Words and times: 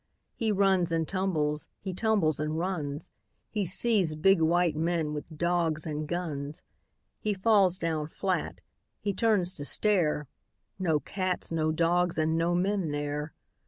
He 0.33 0.51
runs 0.51 0.91
and 0.91 1.07
tumbles, 1.07 1.67
he 1.79 1.93
tumbles 1.93 2.39
and 2.39 2.57
runs. 2.57 3.11
He 3.51 3.67
sees 3.67 4.15
big 4.15 4.41
white 4.41 4.75
men 4.75 5.13
with 5.13 5.25
dogs 5.37 5.85
and 5.85 6.07
guns. 6.07 6.63
He 7.19 7.35
falls 7.35 7.77
down 7.77 8.07
flat. 8.07 8.61
H)e 9.05 9.13
turns 9.13 9.53
to 9.53 9.63
stare— 9.63 10.27
No 10.89 10.99
cats, 10.99 11.51
no 11.51 11.71
dogs, 11.71 12.17
and 12.17 12.35
no 12.35 12.55
men 12.55 12.89
there. 12.89 13.33